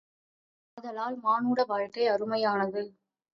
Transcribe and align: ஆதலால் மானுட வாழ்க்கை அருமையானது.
ஆதலால் 0.77 1.17
மானுட 1.19 1.65
வாழ்க்கை 1.65 2.07
அருமையானது. 2.07 2.83